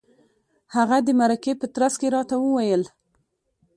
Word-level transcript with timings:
هغه 0.75 0.97
د 1.07 1.09
مرکې 1.19 1.53
په 1.59 1.67
ترڅ 1.75 1.93
کې 1.99 2.07
راته 2.15 2.35
وویل. 2.39 2.83